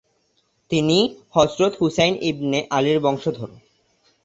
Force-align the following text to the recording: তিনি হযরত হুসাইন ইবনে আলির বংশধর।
তিনি 0.71 0.97
হযরত 1.29 1.73
হুসাইন 1.81 2.13
ইবনে 2.21 2.59
আলির 2.69 2.99
বংশধর। 2.99 3.49